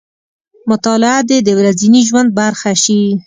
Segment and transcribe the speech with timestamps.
[0.69, 3.01] مطالعه دې د ورځني ژوند برخه شي.